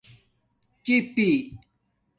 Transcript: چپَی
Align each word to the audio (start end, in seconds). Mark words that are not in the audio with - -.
چپَی 0.83 1.29